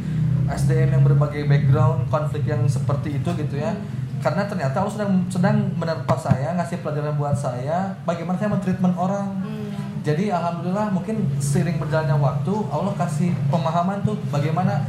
SDM 0.49 0.89
yang 0.97 1.03
berbagai 1.03 1.43
background, 1.45 2.07
konflik 2.07 2.47
yang 2.47 2.63
seperti 2.63 3.19
itu 3.19 3.29
gitu 3.35 3.59
ya. 3.59 3.75
Karena 4.23 4.47
ternyata 4.47 4.79
Allah 4.79 4.93
sedang 4.95 5.13
sedang 5.27 5.57
menerpa 5.75 6.15
saya, 6.15 6.55
ngasih 6.55 6.79
pelajaran 6.79 7.19
buat 7.19 7.35
saya 7.35 7.91
bagaimana 8.07 8.39
saya 8.39 8.55
mentreatment 8.55 8.95
orang. 8.95 9.35
Hmm. 9.43 9.67
Jadi 9.99 10.31
alhamdulillah 10.31 10.95
mungkin 10.95 11.27
seiring 11.43 11.75
berjalannya 11.75 12.15
waktu 12.15 12.55
Allah 12.71 12.95
kasih 12.95 13.35
pemahaman 13.51 13.99
tuh 14.07 14.15
bagaimana 14.31 14.79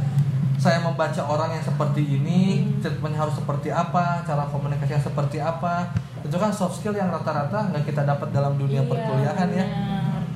saya 0.61 0.77
membaca 0.77 1.21
orang 1.25 1.57
yang 1.57 1.65
seperti 1.65 2.05
ini, 2.05 2.61
Hmm. 2.61 2.77
treatmentnya 2.77 3.17
harus 3.17 3.33
seperti 3.33 3.73
apa, 3.73 4.21
cara 4.21 4.45
komunikasinya 4.45 5.01
seperti 5.01 5.41
apa. 5.41 5.89
Itu 6.21 6.37
kan 6.37 6.53
soft 6.53 6.77
skill 6.77 6.93
yang 6.93 7.09
rata-rata 7.09 7.73
nggak 7.73 7.81
kita 7.83 8.05
dapat 8.05 8.29
dalam 8.29 8.53
dunia 8.55 8.85
Iya, 8.85 8.85
perkuliahan 8.85 9.49
ya. 9.49 9.65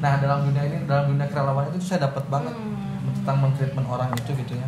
Nah 0.01 0.13
dalam 0.17 0.49
dunia 0.49 0.65
ini, 0.65 0.77
dalam 0.83 1.13
dunia 1.13 1.29
kerelawanan 1.29 1.69
itu 1.71 1.85
saya 1.85 2.09
dapat 2.09 2.25
banget 2.25 2.57
Hmm. 2.57 3.13
tentang 3.21 3.37
mentreatment 3.37 3.85
orang 3.85 4.09
itu 4.11 4.33
gitu 4.33 4.57
ya. 4.57 4.65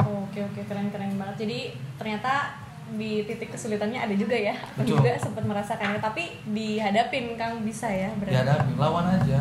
Oke 0.00 0.40
oke 0.42 0.60
keren 0.64 0.88
keren 0.88 1.12
banget. 1.14 1.44
Jadi 1.44 1.58
ternyata 1.96 2.56
di 2.88 3.26
titik 3.26 3.52
kesulitannya 3.52 4.00
ada 4.00 4.14
juga 4.16 4.32
ya. 4.32 4.56
Aku 4.72 4.80
Betul. 4.80 4.96
juga 5.04 5.12
sempat 5.18 5.44
merasakannya 5.44 6.00
tapi 6.00 6.40
dihadapin 6.46 7.36
Kang 7.36 7.60
bisa 7.60 7.90
ya 7.90 8.08
berarti. 8.16 8.32
Dihadapi, 8.32 8.72
lawan 8.80 9.06
aja. 9.12 9.40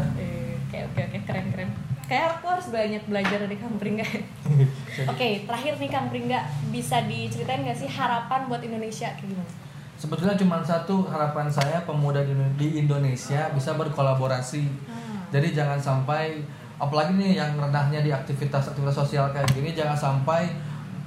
Oke 0.67 0.77
oke 0.83 0.99
oke 0.99 1.17
keren 1.23 1.47
keren. 1.53 1.69
Kayak 2.05 2.37
aku 2.37 2.45
harus 2.53 2.67
banyak 2.69 3.03
belajar 3.09 3.37
dari 3.41 3.57
Kang 3.57 3.81
Pringga. 3.81 4.05
Oke 5.11 5.41
terakhir 5.49 5.73
nih 5.81 5.89
Kang 5.89 6.07
Pringga 6.13 6.45
bisa 6.69 7.01
diceritain 7.09 7.65
nggak 7.65 7.77
sih 7.77 7.89
harapan 7.89 8.45
buat 8.45 8.61
Indonesia 8.61 9.09
kayak 9.17 9.25
gimana? 9.25 9.51
Sebetulnya 9.97 10.35
cuma 10.37 10.61
satu 10.61 11.07
harapan 11.09 11.49
saya 11.49 11.81
pemuda 11.87 12.21
di 12.21 12.35
di 12.61 12.67
Indonesia 12.85 13.49
bisa 13.49 13.73
berkolaborasi. 13.73 14.63
Hmm. 14.85 15.25
Jadi 15.33 15.57
jangan 15.57 15.81
sampai 15.81 16.45
apalagi 16.77 17.17
nih 17.17 17.41
yang 17.41 17.57
rendahnya 17.57 18.03
di 18.05 18.11
aktivitas-aktivitas 18.13 18.95
sosial 19.01 19.31
kayak 19.33 19.49
gini 19.55 19.71
jangan 19.73 19.95
sampai 19.95 20.51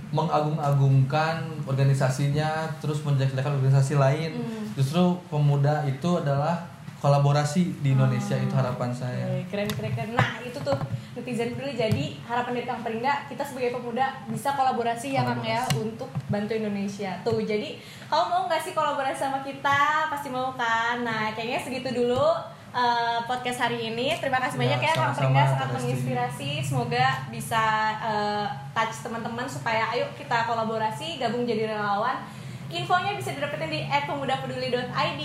mengagung-agungkan 0.08 1.44
organisasinya 1.68 2.64
terus 2.80 3.04
menjelek-jelekan 3.04 3.60
organisasi 3.60 3.94
lain. 3.94 4.40
Hmm. 4.40 4.66
Justru 4.74 5.14
pemuda 5.30 5.84
itu 5.84 6.10
adalah 6.18 6.77
kolaborasi 6.98 7.78
di 7.78 7.94
Indonesia 7.94 8.34
itu 8.34 8.54
harapan 8.58 8.90
saya. 8.90 9.38
Keren 9.46 9.70
keren 9.70 9.92
keren. 9.94 10.10
Nah 10.18 10.42
itu 10.42 10.58
tuh 10.58 10.74
netizen 11.14 11.54
pilih 11.54 11.74
jadi 11.74 12.04
harapan 12.26 12.58
dari 12.58 12.66
Kang 12.66 12.82
Pringga 12.82 13.26
kita 13.30 13.42
sebagai 13.46 13.78
pemuda 13.78 14.22
bisa 14.26 14.54
kolaborasi 14.58 15.14
ya 15.14 15.22
Kang 15.22 15.42
ya 15.46 15.62
untuk 15.78 16.10
bantu 16.26 16.58
Indonesia. 16.58 17.14
Tuh 17.22 17.38
jadi 17.38 17.78
kamu 18.10 18.24
mau 18.26 18.42
nggak 18.50 18.62
sih 18.66 18.74
kolaborasi 18.74 19.18
sama 19.18 19.46
kita? 19.46 20.10
Pasti 20.10 20.28
mau 20.30 20.50
kan? 20.58 21.06
Nah 21.06 21.30
kayaknya 21.38 21.62
segitu 21.62 21.94
dulu 21.94 22.34
eh, 22.74 23.18
podcast 23.30 23.70
hari 23.70 23.94
ini. 23.94 24.18
Terima 24.18 24.42
kasih 24.42 24.58
Ya, 24.58 24.62
banyak 24.66 24.80
ya 24.82 24.92
Kang 24.98 25.14
Pringga 25.14 25.42
sangat 25.54 25.70
menginspirasi. 25.78 26.50
Semoga 26.66 27.30
bisa 27.30 27.94
eh, 28.02 28.46
touch 28.74 29.06
teman-teman 29.06 29.46
supaya 29.46 29.86
ayo 29.94 30.10
kita 30.18 30.50
kolaborasi, 30.50 31.22
gabung 31.22 31.46
jadi 31.46 31.70
relawan. 31.70 32.26
Infonya 32.68 33.16
bisa 33.16 33.32
didapetin 33.32 33.70
di 33.70 33.80
@pemudapeduli.id 33.86 35.22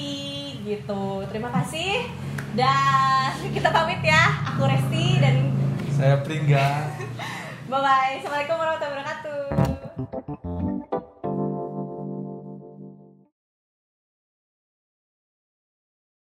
gitu. 0.63 1.27
Terima 1.27 1.51
kasih. 1.51 2.07
Dan 2.55 3.31
kita 3.51 3.69
pamit 3.69 4.01
ya. 4.01 4.47
Aku 4.55 4.65
Resti 4.65 5.19
dan 5.19 5.51
Saya 5.93 6.23
Pringga. 6.23 6.89
bye 7.69 7.79
bye. 7.79 8.17
Assalamualaikum 8.17 8.55
warahmatullahi 8.57 8.93
wabarakatuh. 8.95 9.32